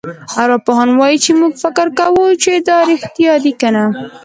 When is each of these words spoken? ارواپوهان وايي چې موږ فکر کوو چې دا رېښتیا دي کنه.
ارواپوهان 0.41 0.89
وايي 0.99 1.17
چې 1.23 1.31
موږ 1.39 1.53
فکر 1.63 1.87
کوو 1.99 2.25
چې 2.43 2.51
دا 2.67 2.77
رېښتیا 2.89 3.33
دي 3.43 3.53
کنه. 3.61 3.85